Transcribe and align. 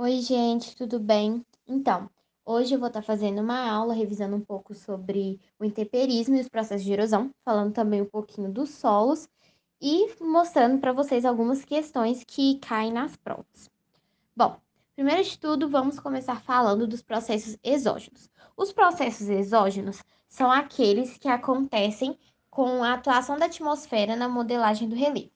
Oi, 0.00 0.20
gente, 0.20 0.76
tudo 0.76 1.00
bem? 1.00 1.44
Então, 1.66 2.08
hoje 2.46 2.72
eu 2.72 2.78
vou 2.78 2.86
estar 2.86 3.02
fazendo 3.02 3.40
uma 3.40 3.68
aula 3.68 3.92
revisando 3.92 4.36
um 4.36 4.40
pouco 4.40 4.72
sobre 4.72 5.40
o 5.58 5.64
intemperismo 5.64 6.36
e 6.36 6.40
os 6.40 6.48
processos 6.48 6.84
de 6.84 6.92
erosão, 6.92 7.32
falando 7.44 7.72
também 7.72 8.00
um 8.02 8.06
pouquinho 8.06 8.48
dos 8.48 8.70
solos 8.70 9.28
e 9.80 10.14
mostrando 10.20 10.78
para 10.78 10.92
vocês 10.92 11.24
algumas 11.24 11.64
questões 11.64 12.22
que 12.22 12.60
caem 12.60 12.92
nas 12.92 13.16
provas. 13.16 13.68
Bom, 14.36 14.60
primeiro 14.94 15.24
de 15.24 15.36
tudo, 15.36 15.68
vamos 15.68 15.98
começar 15.98 16.40
falando 16.42 16.86
dos 16.86 17.02
processos 17.02 17.58
exógenos. 17.60 18.30
Os 18.56 18.72
processos 18.72 19.28
exógenos 19.28 20.00
são 20.28 20.48
aqueles 20.48 21.18
que 21.18 21.26
acontecem 21.26 22.16
com 22.48 22.84
a 22.84 22.92
atuação 22.92 23.36
da 23.36 23.46
atmosfera 23.46 24.14
na 24.14 24.28
modelagem 24.28 24.88
do 24.88 24.94
relevo. 24.94 25.32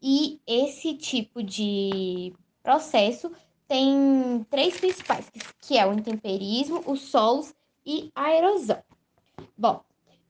E 0.00 0.40
esse 0.46 0.94
tipo 0.94 1.42
de 1.42 2.32
processo 2.62 3.30
tem 3.68 4.46
três 4.50 4.78
principais, 4.78 5.30
que 5.60 5.76
é 5.78 5.86
o 5.86 5.92
intemperismo, 5.92 6.82
os 6.86 7.02
solos 7.02 7.54
e 7.84 8.10
a 8.14 8.34
erosão. 8.34 8.82
Bom, 9.56 9.82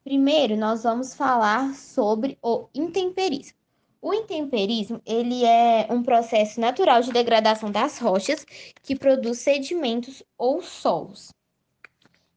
primeiro 0.03 0.57
nós 0.57 0.83
vamos 0.83 1.15
falar 1.15 1.73
sobre 1.75 2.37
o 2.43 2.67
intemperismo. 2.75 3.57
O 4.01 4.13
intemperismo, 4.13 5.01
ele 5.05 5.45
é 5.45 5.87
um 5.91 6.03
processo 6.03 6.61
natural 6.61 7.01
de 7.01 7.13
degradação 7.13 7.71
das 7.71 7.99
rochas 7.99 8.45
que 8.83 8.95
produz 8.97 9.39
sedimentos 9.39 10.23
ou 10.37 10.63
solos. 10.63 11.33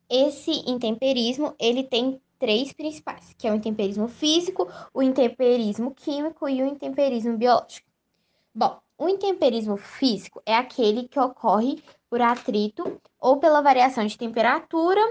Esse 0.10 0.52
intemperismo, 0.70 1.55
ele 1.60 1.84
tem 1.84 2.20
três 2.40 2.74
principais, 2.74 3.34
que 3.38 3.48
é 3.48 3.52
o 3.52 3.55
intemperismo 3.55 4.08
físico, 4.08 4.68
o 4.91 5.04
intemperismo 5.04 5.94
químico 5.94 6.49
e 6.49 6.63
o 6.63 6.66
intemperismo 6.66 7.38
biológico. 7.38 7.88
Bom, 8.54 8.80
o 9.02 9.10
intemperismo 9.10 9.78
físico 9.78 10.44
é 10.46 10.54
aquele 10.54 11.08
que 11.08 11.20
ocorre 11.20 11.84
por 12.08 12.22
atrito 12.22 13.02
ou 13.20 13.38
pela 13.40 13.60
variação 13.60 14.05
de 14.05 14.16
temperatura, 14.16 15.02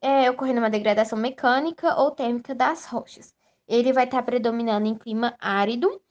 é, 0.00 0.28
ocorrendo 0.28 0.58
uma 0.58 0.68
degradação 0.68 1.16
mecânica 1.16 1.94
ou 1.94 2.10
térmica 2.10 2.56
das 2.56 2.86
rochas. 2.86 3.32
Ele 3.68 3.92
vai 3.92 4.02
estar 4.02 4.20
predominando 4.24 4.88
em 4.88 4.96
clima 4.96 5.36
árido, 5.38 6.02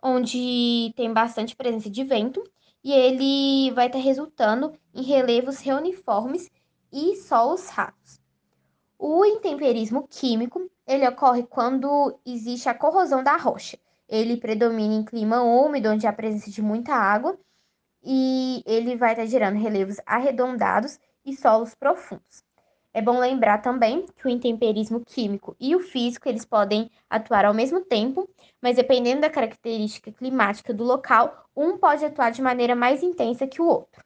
onde 0.00 0.92
tem 0.94 1.12
bastante 1.12 1.56
presença 1.56 1.90
de 1.90 2.04
vento, 2.04 2.44
e 2.84 2.92
ele 2.92 3.72
vai 3.72 3.88
estar 3.88 3.98
resultando 3.98 4.72
em 4.94 5.02
relevos 5.02 5.58
reuniformes 5.58 6.48
e 6.92 7.16
solos 7.16 7.70
rasos. 7.70 8.20
O 8.96 9.24
intemperismo 9.24 10.06
químico, 10.06 10.70
ele 10.86 11.08
ocorre 11.08 11.42
quando 11.42 12.16
existe 12.24 12.68
a 12.68 12.74
corrosão 12.74 13.24
da 13.24 13.36
rocha, 13.36 13.80
ele 14.08 14.36
predomina 14.36 14.94
em 14.94 15.04
clima 15.04 15.42
úmido, 15.42 15.90
onde 15.90 16.06
há 16.06 16.12
presença 16.12 16.50
de 16.50 16.62
muita 16.62 16.94
água, 16.94 17.38
e 18.02 18.62
ele 18.66 18.96
vai 18.96 19.12
estar 19.12 19.26
gerando 19.26 19.58
relevos 19.58 19.96
arredondados 20.06 20.98
e 21.24 21.34
solos 21.34 21.74
profundos. 21.74 22.44
É 22.92 23.02
bom 23.02 23.18
lembrar 23.18 23.58
também 23.58 24.06
que 24.16 24.26
o 24.26 24.30
intemperismo 24.30 25.04
químico 25.04 25.56
e 25.58 25.74
o 25.74 25.80
físico 25.80 26.28
eles 26.28 26.44
podem 26.44 26.88
atuar 27.10 27.44
ao 27.44 27.52
mesmo 27.52 27.80
tempo, 27.80 28.28
mas 28.62 28.76
dependendo 28.76 29.22
da 29.22 29.30
característica 29.30 30.12
climática 30.12 30.72
do 30.72 30.84
local, 30.84 31.48
um 31.56 31.76
pode 31.76 32.04
atuar 32.04 32.30
de 32.30 32.40
maneira 32.40 32.76
mais 32.76 33.02
intensa 33.02 33.48
que 33.48 33.60
o 33.60 33.66
outro. 33.66 34.04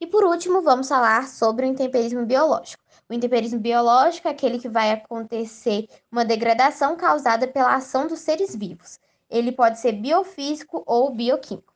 E 0.00 0.06
por 0.06 0.22
último, 0.22 0.60
vamos 0.60 0.88
falar 0.88 1.26
sobre 1.28 1.64
o 1.64 1.68
intemperismo 1.68 2.26
biológico. 2.26 2.82
O 3.08 3.14
intemperismo 3.14 3.58
biológico 3.58 4.28
é 4.28 4.30
aquele 4.30 4.58
que 4.58 4.68
vai 4.68 4.90
acontecer 4.90 5.88
uma 6.12 6.24
degradação 6.24 6.96
causada 6.96 7.48
pela 7.48 7.74
ação 7.74 8.06
dos 8.06 8.20
seres 8.20 8.54
vivos. 8.54 9.00
Ele 9.30 9.50
pode 9.50 9.78
ser 9.78 9.92
biofísico 9.92 10.82
ou 10.86 11.14
bioquímico. 11.14 11.72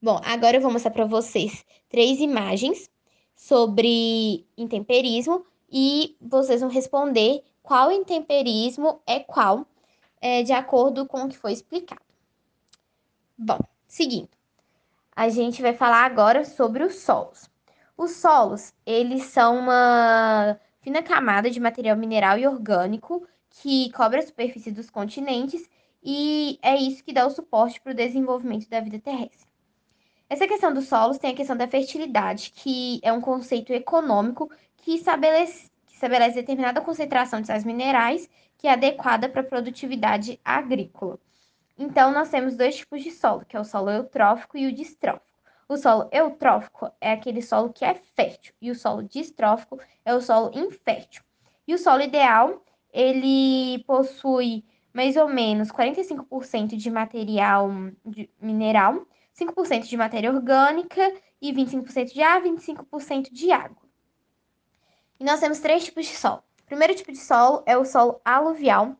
Bom, 0.00 0.20
agora 0.24 0.56
eu 0.56 0.60
vou 0.60 0.70
mostrar 0.70 0.90
para 0.90 1.06
vocês 1.06 1.64
três 1.88 2.20
imagens 2.20 2.90
sobre 3.34 4.46
intemperismo 4.56 5.46
e 5.70 6.16
vocês 6.20 6.60
vão 6.60 6.68
responder 6.68 7.42
qual 7.62 7.90
intemperismo 7.90 9.00
é 9.06 9.20
qual, 9.20 9.66
é, 10.20 10.42
de 10.42 10.52
acordo 10.52 11.06
com 11.06 11.22
o 11.22 11.28
que 11.28 11.38
foi 11.38 11.52
explicado. 11.52 12.02
Bom, 13.38 13.58
seguindo, 13.86 14.28
a 15.16 15.28
gente 15.28 15.62
vai 15.62 15.72
falar 15.72 16.04
agora 16.04 16.44
sobre 16.44 16.84
os 16.84 16.96
solos. 16.96 17.51
Os 17.96 18.12
solos, 18.12 18.74
eles 18.84 19.24
são 19.24 19.58
uma 19.58 20.58
fina 20.80 21.02
camada 21.02 21.50
de 21.50 21.60
material 21.60 21.96
mineral 21.96 22.38
e 22.38 22.46
orgânico 22.46 23.26
que 23.50 23.90
cobre 23.92 24.18
a 24.18 24.26
superfície 24.26 24.70
dos 24.70 24.90
continentes 24.90 25.68
e 26.02 26.58
é 26.62 26.74
isso 26.76 27.04
que 27.04 27.12
dá 27.12 27.26
o 27.26 27.30
suporte 27.30 27.80
para 27.80 27.92
o 27.92 27.96
desenvolvimento 27.96 28.68
da 28.68 28.80
vida 28.80 28.98
terrestre. 28.98 29.48
Essa 30.28 30.48
questão 30.48 30.72
dos 30.72 30.88
solos 30.88 31.18
tem 31.18 31.30
a 31.30 31.36
questão 31.36 31.56
da 31.56 31.68
fertilidade, 31.68 32.52
que 32.56 33.00
é 33.02 33.12
um 33.12 33.20
conceito 33.20 33.72
econômico 33.72 34.50
que 34.78 34.94
estabelece, 34.94 35.70
que 35.86 35.94
estabelece 35.94 36.36
determinada 36.36 36.80
concentração 36.80 37.40
de 37.40 37.46
sais 37.46 37.64
minerais 37.64 38.28
que 38.56 38.66
é 38.66 38.72
adequada 38.72 39.28
para 39.28 39.42
a 39.42 39.44
produtividade 39.44 40.40
agrícola. 40.44 41.18
Então, 41.76 42.12
nós 42.12 42.30
temos 42.30 42.56
dois 42.56 42.76
tipos 42.76 43.02
de 43.02 43.10
solo, 43.10 43.44
que 43.44 43.56
é 43.56 43.60
o 43.60 43.64
solo 43.64 43.90
eutrófico 43.90 44.56
e 44.56 44.66
o 44.66 44.72
distrófico. 44.72 45.31
O 45.68 45.76
solo 45.76 46.08
eutrófico 46.12 46.90
é 47.00 47.12
aquele 47.12 47.42
solo 47.42 47.72
que 47.72 47.84
é 47.84 47.94
fértil 47.94 48.54
e 48.60 48.70
o 48.70 48.74
solo 48.74 49.02
distrófico 49.02 49.78
é 50.04 50.14
o 50.14 50.20
solo 50.20 50.50
infértil. 50.54 51.22
E 51.66 51.74
o 51.74 51.78
solo 51.78 52.02
ideal, 52.02 52.62
ele 52.92 53.82
possui 53.84 54.64
mais 54.92 55.16
ou 55.16 55.28
menos 55.28 55.70
45% 55.70 56.76
de 56.76 56.90
material 56.90 57.70
de 58.04 58.28
mineral, 58.40 59.06
5% 59.38 59.88
de 59.88 59.96
matéria 59.96 60.30
orgânica 60.30 61.12
e 61.40 61.52
25% 61.52 62.12
de 62.12 62.22
ar, 62.22 62.42
25% 62.42 63.32
de 63.32 63.50
água. 63.50 63.82
E 65.18 65.24
nós 65.24 65.40
temos 65.40 65.60
três 65.60 65.84
tipos 65.84 66.06
de 66.06 66.16
solo. 66.16 66.42
O 66.60 66.64
primeiro 66.66 66.94
tipo 66.94 67.12
de 67.12 67.18
solo 67.18 67.62
é 67.64 67.76
o 67.76 67.84
solo 67.84 68.20
aluvial, 68.24 68.96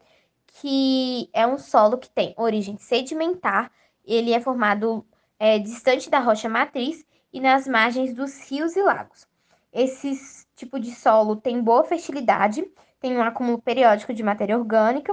que 0.47 1.29
é 1.33 1.47
um 1.47 1.59
solo 1.59 1.99
que 1.99 2.09
tem 2.09 2.35
origem 2.37 2.77
sedimentar, 2.79 3.71
ele 4.05 4.33
é 4.33 4.41
formado 4.41 5.07
é, 5.43 5.59
distante 5.59 6.09
da 6.09 6.21
rocha 6.21 6.49
matriz 6.49 7.05
e 7.33 7.41
nas 7.41 7.67
margens 7.67 8.15
dos 8.15 8.49
rios 8.49 8.77
e 8.77 8.81
lagos. 8.81 9.27
Esse 9.73 10.47
tipo 10.55 10.79
de 10.79 10.95
solo 10.95 11.35
tem 11.35 11.61
boa 11.61 11.83
fertilidade, 11.83 12.65
tem 13.01 13.17
um 13.17 13.23
acúmulo 13.25 13.61
periódico 13.61 14.15
de 14.15 14.23
matéria 14.23 14.57
orgânica, 14.57 15.13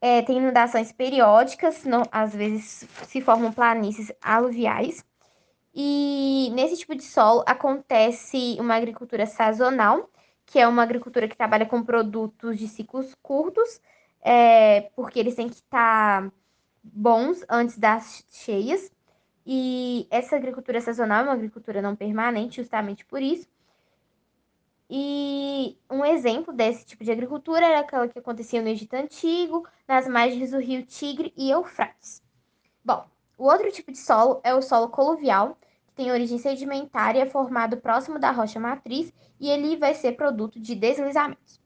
é, 0.00 0.22
tem 0.22 0.36
inundações 0.36 0.92
periódicas, 0.92 1.82
às 2.12 2.32
vezes 2.32 2.88
se 3.08 3.20
formam 3.20 3.52
planícies 3.52 4.12
aluviais. 4.22 5.04
E 5.74 6.48
nesse 6.54 6.76
tipo 6.76 6.94
de 6.94 7.02
solo 7.02 7.42
acontece 7.44 8.56
uma 8.60 8.76
agricultura 8.76 9.26
sazonal, 9.26 10.08
que 10.46 10.60
é 10.60 10.68
uma 10.68 10.84
agricultura 10.84 11.26
que 11.26 11.36
trabalha 11.36 11.66
com 11.66 11.82
produtos 11.82 12.56
de 12.56 12.68
ciclos 12.68 13.16
curtos, 13.20 13.80
é, 14.22 14.82
porque 14.94 15.18
eles 15.18 15.34
têm 15.34 15.48
que 15.48 15.56
estar 15.56 16.22
tá 16.22 16.32
bons 16.84 17.44
antes 17.48 17.76
das 17.76 18.24
cheias. 18.30 18.94
E 19.46 20.08
essa 20.10 20.34
agricultura 20.34 20.80
sazonal 20.80 21.20
é 21.20 21.22
uma 21.22 21.32
agricultura 21.34 21.80
não 21.80 21.94
permanente, 21.94 22.56
justamente 22.56 23.04
por 23.04 23.22
isso. 23.22 23.48
E 24.90 25.78
um 25.88 26.04
exemplo 26.04 26.52
desse 26.52 26.84
tipo 26.84 27.04
de 27.04 27.12
agricultura 27.12 27.64
era 27.64 27.80
aquela 27.80 28.08
que 28.08 28.18
acontecia 28.18 28.60
no 28.60 28.68
Egito 28.68 28.94
Antigo, 28.94 29.66
nas 29.86 30.08
margens 30.08 30.50
do 30.50 30.58
rio 30.58 30.84
Tigre 30.84 31.32
e 31.36 31.50
Eufrates. 31.50 32.22
Bom, 32.84 33.06
o 33.38 33.44
outro 33.44 33.70
tipo 33.70 33.92
de 33.92 33.98
solo 33.98 34.40
é 34.42 34.52
o 34.54 34.62
solo 34.62 34.88
coluvial, 34.88 35.56
que 35.86 35.94
tem 35.94 36.10
origem 36.10 36.38
sedimentária, 36.38 37.30
formado 37.30 37.76
próximo 37.76 38.18
da 38.18 38.32
rocha 38.32 38.58
matriz, 38.58 39.12
e 39.38 39.48
ele 39.48 39.76
vai 39.76 39.94
ser 39.94 40.12
produto 40.12 40.58
de 40.58 40.74
deslizamentos. 40.74 41.60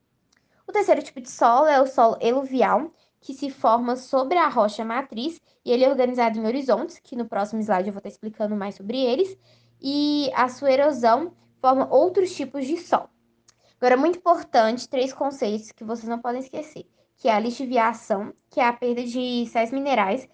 O 0.67 0.73
terceiro 0.73 1.03
tipo 1.03 1.21
de 1.21 1.31
solo 1.31 1.67
é 1.67 1.81
o 1.81 1.87
solo 1.87 2.19
eluvial, 2.21 2.93
que 3.21 3.35
se 3.35 3.51
forma 3.51 3.97
sobre 3.97 4.39
a 4.39 4.49
rocha 4.49 4.85
matriz 4.85 5.41
e 5.65 5.71
ele 5.71 5.85
é 5.85 5.91
organizado 5.91 6.39
em 6.39 6.47
horizontes, 6.47 6.99
que 6.99 7.15
no 7.15 7.27
próximo 7.27 7.61
slide 7.61 7.89
eu 7.89 7.93
vou 7.93 7.99
estar 7.99 8.09
explicando 8.09 8.57
mais 8.57 8.75
sobre 8.75 8.99
eles, 8.99 9.37
e 9.81 10.31
a 10.35 10.49
sua 10.49 10.73
erosão 10.73 11.33
forma 11.61 11.87
outros 11.91 12.35
tipos 12.35 12.67
de 12.67 12.79
solo. 12.79 13.11
Agora, 13.77 13.97
muito 13.97 14.19
importante, 14.19 14.89
três 14.89 15.13
conceitos 15.13 15.73
que 15.73 15.85
vocês 15.85 16.09
não 16.09 16.19
podem 16.19 16.41
esquecer, 16.41 16.87
que 17.17 17.29
é 17.29 17.33
a 17.33 17.41
lixiviação, 17.41 18.33
que 18.51 18.61
é 18.61 18.67
a 18.67 18.73
perda 18.73 19.03
de 19.05 19.47
sais 19.47 19.71
minerais, 19.71 20.29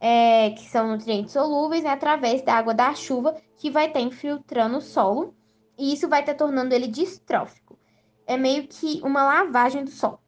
é, 0.00 0.50
que 0.50 0.64
são 0.68 0.88
nutrientes 0.88 1.32
solúveis, 1.32 1.84
né, 1.84 1.90
através 1.90 2.42
da 2.42 2.54
água 2.54 2.74
da 2.74 2.92
chuva, 2.94 3.36
que 3.56 3.70
vai 3.70 3.86
estar 3.86 4.00
infiltrando 4.00 4.78
o 4.78 4.80
solo, 4.80 5.34
e 5.78 5.92
isso 5.92 6.08
vai 6.08 6.20
estar 6.20 6.34
tornando 6.34 6.74
ele 6.74 6.88
distrófico. 6.88 7.78
É 8.26 8.36
meio 8.36 8.66
que 8.66 9.00
uma 9.02 9.22
lavagem 9.24 9.84
do 9.84 9.90
solo. 9.90 10.20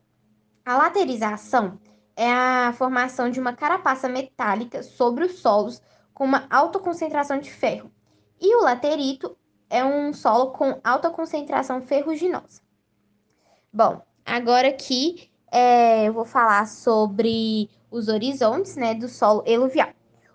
A 0.64 0.76
laterização 0.76 1.78
é 2.16 2.30
a 2.30 2.72
formação 2.76 3.30
de 3.30 3.40
uma 3.40 3.52
carapaça 3.52 4.08
metálica 4.08 4.82
sobre 4.82 5.24
os 5.24 5.38
solos 5.38 5.82
com 6.12 6.24
uma 6.24 6.46
alta 6.48 6.78
concentração 6.78 7.38
de 7.38 7.50
ferro. 7.50 7.90
E 8.40 8.54
o 8.56 8.62
laterito 8.62 9.36
é 9.68 9.84
um 9.84 10.12
solo 10.12 10.52
com 10.52 10.80
alta 10.84 11.10
concentração 11.10 11.80
ferruginosa. 11.80 12.62
Bom, 13.72 14.00
agora 14.24 14.68
aqui 14.68 15.30
é, 15.50 16.06
eu 16.06 16.12
vou 16.12 16.24
falar 16.24 16.66
sobre 16.68 17.68
os 17.90 18.08
horizontes 18.08 18.76
né, 18.76 18.94
do 18.94 19.08
solo 19.08 19.42
eluvial. 19.46 19.88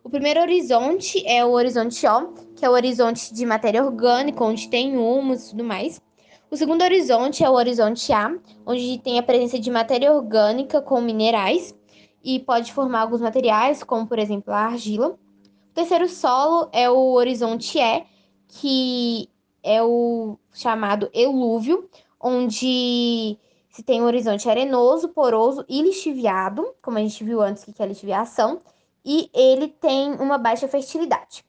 O 0.03 0.09
primeiro 0.09 0.41
horizonte 0.41 1.25
é 1.27 1.45
o 1.45 1.51
horizonte 1.51 2.05
O, 2.07 2.33
que 2.55 2.65
é 2.65 2.69
o 2.69 2.73
horizonte 2.73 3.33
de 3.33 3.45
matéria 3.45 3.83
orgânica, 3.83 4.43
onde 4.43 4.69
tem 4.69 4.97
humus 4.97 5.47
e 5.47 5.49
tudo 5.51 5.63
mais. 5.63 6.01
O 6.51 6.57
segundo 6.57 6.81
horizonte 6.81 7.43
é 7.43 7.49
o 7.49 7.53
horizonte 7.53 8.11
A, 8.11 8.35
onde 8.65 8.97
tem 9.03 9.19
a 9.19 9.23
presença 9.23 9.59
de 9.59 9.69
matéria 9.69 10.11
orgânica 10.11 10.81
com 10.81 10.99
minerais 10.99 11.75
e 12.23 12.39
pode 12.39 12.73
formar 12.73 13.01
alguns 13.01 13.21
materiais, 13.21 13.83
como 13.83 14.07
por 14.07 14.17
exemplo 14.17 14.51
a 14.51 14.61
argila. 14.61 15.09
O 15.09 15.73
terceiro 15.75 16.09
solo 16.09 16.67
é 16.73 16.89
o 16.89 17.11
horizonte 17.11 17.77
E, 17.77 18.03
que 18.47 19.29
é 19.61 19.83
o 19.83 20.39
chamado 20.51 21.07
elúvio, 21.13 21.87
onde 22.19 23.37
se 23.69 23.83
tem 23.83 24.01
um 24.01 24.05
horizonte 24.05 24.49
arenoso, 24.49 25.09
poroso 25.09 25.63
e 25.69 25.83
lixiviado, 25.83 26.73
como 26.81 26.97
a 26.97 27.01
gente 27.01 27.23
viu 27.23 27.41
antes 27.41 27.63
que 27.63 27.81
é 27.81 27.85
lixiviação, 27.85 28.59
e 29.05 29.29
ele 29.35 29.67
tem 29.67 30.13
uma 30.15 30.39
baixa 30.39 30.67
fertilidade. 30.67 31.45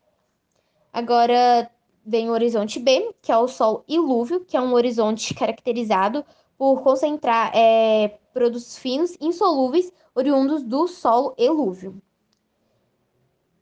Agora 0.92 1.70
vem 2.04 2.28
o 2.28 2.32
horizonte 2.32 2.78
B, 2.78 3.14
que 3.20 3.30
é 3.30 3.36
o 3.36 3.48
Sol 3.48 3.84
ilúvio, 3.88 4.44
que 4.44 4.56
é 4.56 4.60
um 4.60 4.72
horizonte 4.74 5.34
caracterizado 5.34 6.24
por 6.56 6.82
concentrar 6.82 7.52
é, 7.54 8.18
produtos 8.32 8.76
finos 8.76 9.16
insolúveis 9.20 9.92
oriundos 10.14 10.62
do 10.62 10.86
solo 10.86 11.34
elúvio. 11.38 12.00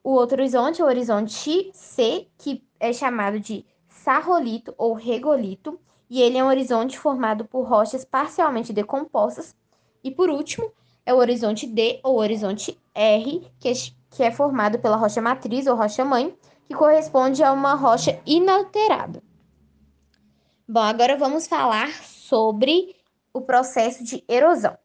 O 0.03 0.13
outro 0.13 0.41
horizonte 0.41 0.81
é 0.81 0.85
o 0.85 0.89
horizonte 0.89 1.71
C, 1.75 2.27
que 2.39 2.65
é 2.81 2.93
chamado 2.93 3.39
de 3.39 3.65
sarrolito 3.89 4.75
ou 4.79 4.95
regolito, 4.95 5.79
e 6.09 6.23
ele 6.23 6.39
é 6.39 6.45
um 6.45 6.49
horizonte 6.49 6.99
formado 6.99 7.45
por 7.45 7.69
rochas 7.69 8.05
parcialmente 8.05 8.73
decompostas. 8.73 9.55
E 10.03 10.11
por 10.11 10.31
último, 10.31 10.73
é 11.05 11.13
o 11.13 11.19
horizonte 11.19 11.67
D 11.67 12.01
ou 12.03 12.17
horizonte 12.19 12.79
R, 12.95 13.47
que 13.61 13.69
é, 13.69 13.73
que 14.11 14.23
é 14.23 14.31
formado 14.31 14.79
pela 14.79 14.97
rocha 14.97 15.21
matriz 15.21 15.67
ou 15.67 15.77
rocha 15.77 16.05
mãe, 16.05 16.35
que 16.69 16.75
corresponde 16.75 17.43
a 17.43 17.51
uma 17.51 17.75
rocha 17.75 18.21
inalterada. 18.27 19.23
Bom, 20.69 20.81
agora 20.83 21.17
vamos 21.17 21.47
falar 21.47 21.91
sobre 22.05 22.95
o 23.33 23.41
processo 23.41 24.05
de 24.05 24.23
erosão. 24.29 24.77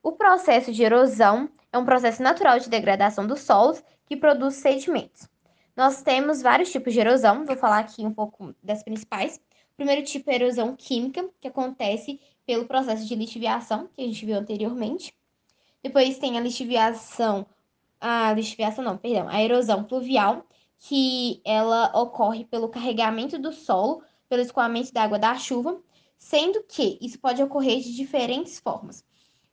O 0.00 0.12
processo 0.12 0.72
de 0.72 0.84
erosão 0.84 1.50
é 1.72 1.76
um 1.76 1.84
processo 1.84 2.22
natural 2.22 2.60
de 2.60 2.70
degradação 2.70 3.26
dos 3.26 3.40
solos 3.40 3.82
que 4.06 4.16
produz 4.16 4.54
sedimentos. 4.54 5.28
Nós 5.76 6.02
temos 6.02 6.40
vários 6.40 6.70
tipos 6.70 6.92
de 6.92 7.00
erosão, 7.00 7.44
vou 7.44 7.56
falar 7.56 7.80
aqui 7.80 8.06
um 8.06 8.14
pouco 8.14 8.54
das 8.62 8.84
principais. 8.84 9.40
O 9.72 9.76
primeiro 9.76 10.04
tipo 10.04 10.30
é 10.30 10.36
erosão 10.36 10.76
química, 10.76 11.28
que 11.40 11.48
acontece 11.48 12.20
pelo 12.46 12.66
processo 12.66 13.04
de 13.06 13.16
lixiviação, 13.16 13.88
que 13.92 14.02
a 14.02 14.06
gente 14.06 14.24
viu 14.24 14.36
anteriormente. 14.36 15.12
Depois 15.82 16.16
tem 16.16 16.38
a 16.38 16.40
lixiviação, 16.40 17.44
a 18.00 18.32
lixiviação 18.34 18.84
não, 18.84 18.96
perdão, 18.96 19.28
a 19.28 19.42
erosão 19.42 19.82
pluvial, 19.82 20.46
que 20.78 21.40
ela 21.44 21.90
ocorre 21.94 22.44
pelo 22.44 22.68
carregamento 22.68 23.38
do 23.38 23.52
solo, 23.52 24.02
pelo 24.28 24.42
escoamento 24.42 24.92
da 24.92 25.02
água 25.02 25.18
da 25.18 25.34
chuva, 25.36 25.80
sendo 26.18 26.62
que 26.64 26.98
isso 27.00 27.18
pode 27.18 27.42
ocorrer 27.42 27.80
de 27.80 27.94
diferentes 27.94 28.58
formas. 28.58 29.04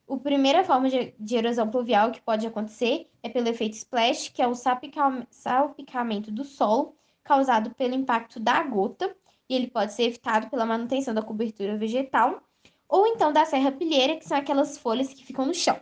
A 0.09 0.17
primeira 0.17 0.63
forma 0.63 0.89
de, 0.89 1.13
de, 1.17 1.35
erosão 1.35 1.69
pluvial 1.69 2.11
que 2.11 2.21
pode 2.21 2.45
acontecer 2.45 3.09
é 3.23 3.29
pelo 3.29 3.47
efeito 3.47 3.75
splash, 3.75 4.29
que 4.29 4.41
é 4.41 4.47
o 4.47 4.55
salpicamento 4.55 6.31
do 6.31 6.43
solo 6.43 6.95
causado 7.23 7.73
pelo 7.75 7.95
impacto 7.95 8.39
da 8.39 8.61
gota, 8.63 9.15
e 9.47 9.55
ele 9.55 9.67
pode 9.67 9.93
ser 9.93 10.03
evitado 10.03 10.49
pela 10.49 10.65
manutenção 10.65 11.13
da 11.13 11.21
cobertura 11.21 11.77
vegetal, 11.77 12.41
ou 12.89 13.07
então 13.07 13.31
da 13.31 13.45
serrapilheira, 13.45 14.17
que 14.17 14.27
são 14.27 14.37
aquelas 14.37 14.77
folhas 14.77 15.13
que 15.13 15.25
ficam 15.25 15.45
no 15.45 15.53
chão. 15.53 15.79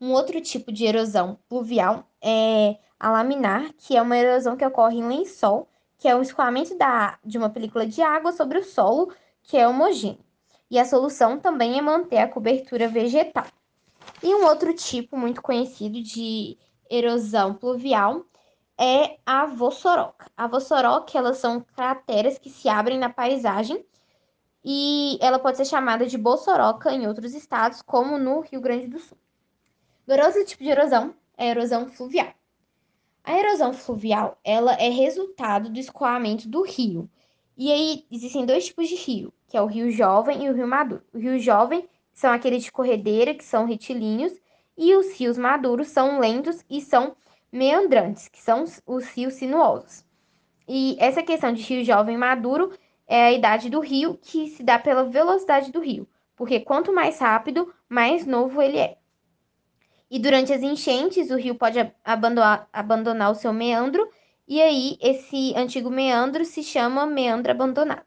Um 0.00 0.12
outro 0.12 0.40
tipo 0.40 0.70
de 0.70 0.84
erosão 0.84 1.38
pluvial 1.48 2.08
é 2.20 2.78
a 2.98 3.10
laminar, 3.10 3.72
que 3.76 3.96
é 3.96 4.02
uma 4.02 4.16
erosão 4.16 4.56
que 4.56 4.64
ocorre 4.64 4.98
em 4.98 5.06
lençol, 5.06 5.68
que 5.98 6.08
é 6.08 6.16
o 6.16 6.22
escoamento 6.22 6.76
da, 6.76 7.18
de 7.24 7.38
uma 7.38 7.50
película 7.50 7.86
de 7.86 8.02
água 8.02 8.32
sobre 8.32 8.58
o 8.58 8.64
solo, 8.64 9.12
que 9.42 9.56
é 9.56 9.66
homogêneo. 9.66 10.24
E 10.70 10.78
a 10.78 10.84
solução 10.84 11.38
também 11.38 11.78
é 11.78 11.82
manter 11.82 12.18
a 12.18 12.28
cobertura 12.28 12.88
vegetal. 12.88 13.46
E 14.22 14.34
um 14.34 14.44
outro 14.46 14.74
tipo 14.74 15.16
muito 15.16 15.42
conhecido 15.42 16.02
de 16.02 16.58
erosão 16.90 17.54
pluvial 17.54 18.24
é 18.78 19.18
a 19.24 19.46
vossoroca. 19.46 20.30
A 20.36 20.46
vossoroca, 20.46 21.16
elas 21.16 21.38
são 21.38 21.60
crateras 21.60 22.38
que 22.38 22.50
se 22.50 22.68
abrem 22.68 22.98
na 22.98 23.08
paisagem 23.08 23.84
e 24.64 25.18
ela 25.20 25.38
pode 25.38 25.58
ser 25.58 25.66
chamada 25.66 26.06
de 26.06 26.16
bossoroca 26.16 26.90
em 26.92 27.06
outros 27.06 27.34
estados, 27.34 27.82
como 27.82 28.18
no 28.18 28.40
Rio 28.40 28.60
Grande 28.60 28.88
do 28.88 28.98
Sul. 28.98 29.18
Agora, 30.06 30.26
outro 30.26 30.44
tipo 30.44 30.62
de 30.62 30.70
erosão 30.70 31.14
é 31.36 31.48
a 31.48 31.50
erosão 31.50 31.86
fluvial. 31.86 32.32
A 33.24 33.38
erosão 33.38 33.72
fluvial, 33.72 34.38
ela 34.44 34.74
é 34.74 34.90
resultado 34.90 35.70
do 35.70 35.80
escoamento 35.80 36.46
do 36.46 36.62
rio. 36.62 37.08
E 37.56 37.72
aí 37.72 38.04
existem 38.12 38.44
dois 38.44 38.66
tipos 38.66 38.86
de 38.86 38.96
rio, 38.96 39.32
que 39.48 39.56
é 39.56 39.62
o 39.62 39.66
rio 39.66 39.90
jovem 39.90 40.44
e 40.44 40.50
o 40.50 40.52
rio 40.52 40.68
maduro. 40.68 41.02
O 41.10 41.16
rio 41.16 41.38
jovem 41.38 41.88
são 42.12 42.30
aqueles 42.30 42.64
de 42.64 42.70
corredeira, 42.70 43.34
que 43.34 43.42
são 43.42 43.64
retilíneos, 43.64 44.34
e 44.76 44.94
os 44.94 45.18
rios 45.18 45.38
maduros 45.38 45.88
são 45.88 46.20
lentos 46.20 46.62
e 46.68 46.82
são 46.82 47.16
meandrantes, 47.50 48.28
que 48.28 48.42
são 48.42 48.66
os 48.86 49.08
rios 49.08 49.34
sinuosos. 49.34 50.04
E 50.68 50.94
essa 51.00 51.22
questão 51.22 51.50
de 51.50 51.62
rio 51.62 51.82
jovem 51.82 52.18
maduro 52.18 52.76
é 53.06 53.24
a 53.24 53.32
idade 53.32 53.70
do 53.70 53.80
rio 53.80 54.18
que 54.20 54.48
se 54.48 54.62
dá 54.62 54.78
pela 54.78 55.04
velocidade 55.04 55.72
do 55.72 55.80
rio, 55.80 56.06
porque 56.36 56.60
quanto 56.60 56.92
mais 56.92 57.18
rápido, 57.18 57.72
mais 57.88 58.26
novo 58.26 58.60
ele 58.60 58.76
é. 58.76 58.98
E 60.14 60.18
durante 60.20 60.52
as 60.52 60.62
enchentes, 60.62 61.28
o 61.28 61.36
rio 61.36 61.56
pode 61.56 61.76
abandonar, 62.04 62.68
abandonar 62.72 63.32
o 63.32 63.34
seu 63.34 63.52
meandro, 63.52 64.08
e 64.46 64.62
aí 64.62 64.96
esse 65.00 65.52
antigo 65.56 65.90
meandro 65.90 66.44
se 66.44 66.62
chama 66.62 67.04
meandro 67.04 67.50
abandonado. 67.50 68.06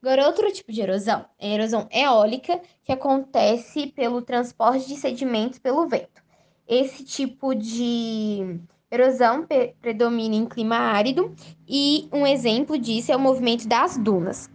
Agora, 0.00 0.24
outro 0.28 0.52
tipo 0.52 0.70
de 0.70 0.80
erosão 0.80 1.26
é 1.36 1.50
a 1.50 1.54
erosão 1.54 1.88
eólica, 1.90 2.60
que 2.84 2.92
acontece 2.92 3.88
pelo 3.88 4.22
transporte 4.22 4.86
de 4.86 4.94
sedimentos 4.94 5.58
pelo 5.58 5.88
vento. 5.88 6.22
Esse 6.64 7.02
tipo 7.02 7.56
de 7.56 8.60
erosão 8.88 9.44
predomina 9.80 10.36
em 10.36 10.46
clima 10.46 10.76
árido 10.76 11.34
e 11.66 12.08
um 12.12 12.24
exemplo 12.24 12.78
disso 12.78 13.10
é 13.10 13.16
o 13.16 13.20
movimento 13.20 13.66
das 13.66 13.98
dunas. 13.98 14.48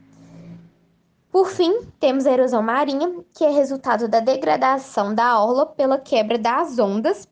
Por 1.32 1.48
fim, 1.48 1.88
temos 1.98 2.26
a 2.26 2.32
erosão 2.32 2.62
marinha, 2.62 3.24
que 3.34 3.46
é 3.46 3.50
resultado 3.50 4.08
da 4.10 4.20
degradação 4.20 5.16
da 5.16 5.42
orla 5.42 5.66
pela 5.66 5.98
quebra 5.98 6.38
das 6.38 6.78
ondas, 6.78 7.26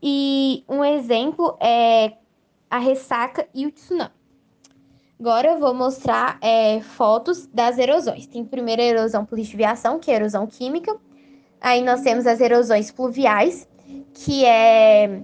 e 0.00 0.64
um 0.68 0.84
exemplo 0.84 1.56
é 1.60 2.12
a 2.70 2.78
ressaca 2.78 3.48
e 3.52 3.66
o 3.66 3.72
tsunami. 3.72 4.12
Agora 5.18 5.48
eu 5.48 5.58
vou 5.58 5.74
mostrar 5.74 6.38
é, 6.40 6.80
fotos 6.80 7.46
das 7.48 7.76
erosões. 7.76 8.26
Tem 8.26 8.44
primeiro 8.44 8.80
a 8.80 8.84
erosão 8.84 9.26
por 9.26 9.36
lixiviação, 9.36 9.98
que 9.98 10.10
é 10.10 10.14
a 10.14 10.16
erosão 10.18 10.46
química. 10.46 10.96
Aí 11.60 11.82
nós 11.82 12.00
temos 12.02 12.26
as 12.26 12.40
erosões 12.40 12.90
pluviais, 12.90 13.68
que 14.14 14.46
é 14.46 15.22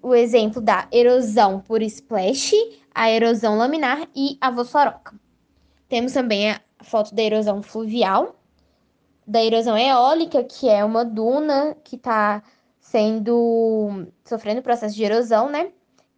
o 0.00 0.14
exemplo 0.14 0.62
da 0.62 0.88
erosão 0.90 1.60
por 1.60 1.82
splash, 1.82 2.54
a 2.94 3.10
erosão 3.10 3.58
laminar 3.58 4.08
e 4.14 4.38
a 4.40 4.50
vossoroca. 4.50 5.12
Temos 5.88 6.12
também 6.12 6.54
foto 6.82 7.14
da 7.14 7.22
erosão 7.22 7.62
fluvial, 7.62 8.36
da 9.26 9.42
erosão 9.42 9.76
eólica, 9.76 10.42
que 10.44 10.68
é 10.68 10.84
uma 10.84 11.04
duna 11.04 11.76
que 11.84 11.96
está 11.96 12.42
sendo 12.78 14.06
sofrendo 14.24 14.62
processo 14.62 14.94
de 14.94 15.04
erosão, 15.04 15.48
né? 15.48 15.72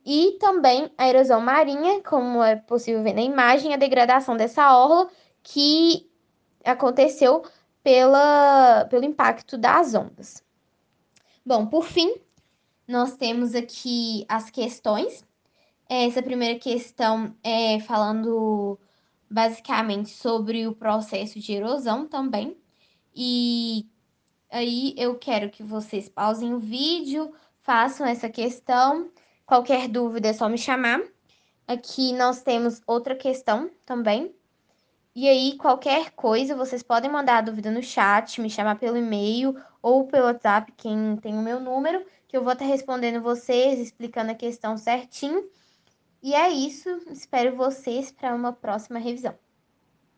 E 0.04 0.36
também 0.40 0.90
a 0.98 1.08
erosão 1.08 1.40
marinha, 1.40 2.02
como 2.02 2.42
é 2.42 2.56
possível 2.56 3.02
ver 3.02 3.14
na 3.14 3.22
imagem, 3.22 3.72
a 3.72 3.76
degradação 3.76 4.36
dessa 4.36 4.76
orla 4.76 5.08
que 5.42 6.10
aconteceu 6.64 7.44
pela, 7.82 8.86
pelo 8.90 9.04
impacto 9.04 9.58
das 9.58 9.94
ondas. 9.94 10.42
Bom, 11.44 11.66
por 11.66 11.84
fim, 11.84 12.14
nós 12.86 13.16
temos 13.16 13.54
aqui 13.54 14.24
as 14.28 14.50
questões. 14.50 15.24
Essa 15.88 16.22
primeira 16.22 16.58
questão 16.58 17.34
é 17.42 17.78
falando 17.80 18.78
basicamente 19.32 20.10
sobre 20.10 20.66
o 20.66 20.74
processo 20.74 21.40
de 21.40 21.52
erosão 21.52 22.06
também. 22.06 22.56
E 23.14 23.86
aí 24.50 24.94
eu 24.96 25.18
quero 25.18 25.50
que 25.50 25.62
vocês 25.62 26.08
pausem 26.08 26.52
o 26.54 26.58
vídeo, 26.58 27.32
façam 27.62 28.06
essa 28.06 28.28
questão. 28.28 29.10
Qualquer 29.46 29.88
dúvida 29.88 30.28
é 30.28 30.32
só 30.32 30.48
me 30.48 30.58
chamar. 30.58 31.00
Aqui 31.66 32.12
nós 32.12 32.42
temos 32.42 32.82
outra 32.86 33.14
questão 33.14 33.70
também. 33.86 34.34
E 35.14 35.28
aí, 35.28 35.58
qualquer 35.58 36.12
coisa, 36.12 36.56
vocês 36.56 36.82
podem 36.82 37.10
mandar 37.10 37.36
a 37.38 37.42
dúvida 37.42 37.70
no 37.70 37.82
chat, 37.82 38.40
me 38.40 38.48
chamar 38.48 38.78
pelo 38.78 38.96
e-mail 38.96 39.54
ou 39.82 40.06
pelo 40.06 40.24
WhatsApp, 40.24 40.72
quem 40.74 41.16
tem 41.16 41.34
o 41.34 41.42
meu 41.42 41.60
número, 41.60 42.02
que 42.26 42.34
eu 42.34 42.42
vou 42.42 42.54
estar 42.54 42.64
respondendo 42.64 43.20
vocês, 43.20 43.78
explicando 43.78 44.32
a 44.32 44.34
questão 44.34 44.78
certinho. 44.78 45.44
E 46.22 46.34
é 46.34 46.48
isso. 46.48 46.88
Espero 47.10 47.54
vocês 47.56 48.10
para 48.10 48.34
uma 48.34 48.52
próxima 48.52 48.98
revisão. 48.98 49.38